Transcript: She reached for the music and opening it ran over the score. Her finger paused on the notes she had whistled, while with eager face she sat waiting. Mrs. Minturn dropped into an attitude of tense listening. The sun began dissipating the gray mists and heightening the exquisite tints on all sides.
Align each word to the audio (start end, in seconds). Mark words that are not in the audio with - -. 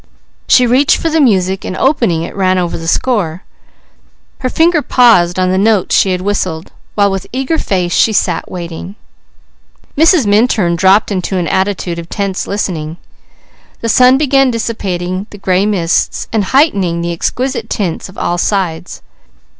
She 0.47 0.65
reached 0.65 0.97
for 0.97 1.11
the 1.11 1.21
music 1.21 1.63
and 1.63 1.77
opening 1.77 2.23
it 2.23 2.35
ran 2.35 2.57
over 2.57 2.75
the 2.75 2.87
score. 2.87 3.43
Her 4.39 4.49
finger 4.49 4.81
paused 4.81 5.37
on 5.37 5.51
the 5.51 5.59
notes 5.59 5.95
she 5.95 6.11
had 6.11 6.21
whistled, 6.21 6.71
while 6.95 7.11
with 7.11 7.27
eager 7.31 7.59
face 7.59 7.93
she 7.93 8.11
sat 8.11 8.49
waiting. 8.49 8.95
Mrs. 9.95 10.25
Minturn 10.25 10.75
dropped 10.75 11.11
into 11.11 11.37
an 11.37 11.47
attitude 11.47 11.99
of 11.99 12.09
tense 12.09 12.47
listening. 12.47 12.97
The 13.81 13.89
sun 13.89 14.17
began 14.17 14.49
dissipating 14.49 15.27
the 15.29 15.37
gray 15.37 15.67
mists 15.67 16.27
and 16.33 16.45
heightening 16.45 17.01
the 17.01 17.13
exquisite 17.13 17.69
tints 17.69 18.09
on 18.09 18.17
all 18.17 18.39
sides. 18.39 19.03